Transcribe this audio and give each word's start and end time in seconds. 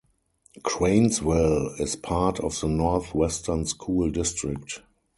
Cranesville 0.63 1.79
is 1.79 1.95
part 1.95 2.39
of 2.39 2.59
the 2.59 2.67
Northwestern 2.67 3.67
School 3.67 4.09
District. 4.09 4.81